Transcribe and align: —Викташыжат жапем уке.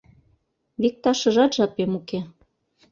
—Викташыжат 0.81 1.51
жапем 1.57 1.91
уке. 1.99 2.19